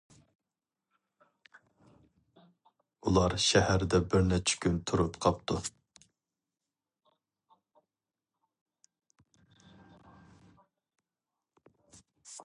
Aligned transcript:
ئۇلار 3.09 3.35
شەھەردە 3.47 3.99
بىر 4.13 4.25
نەچچە 4.31 4.57
كۈن 4.65 4.79
تۇرۇپ 4.91 5.21
قاپتۇ. 5.27 5.59